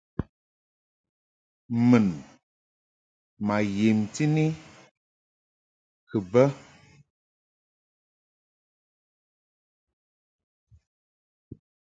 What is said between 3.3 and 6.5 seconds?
ma yemti ni kɨ bə.